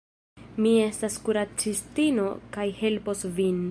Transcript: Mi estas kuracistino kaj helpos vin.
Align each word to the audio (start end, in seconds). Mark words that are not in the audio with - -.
Mi 0.65 0.71
estas 0.85 1.19
kuracistino 1.27 2.29
kaj 2.57 2.69
helpos 2.83 3.27
vin. 3.41 3.59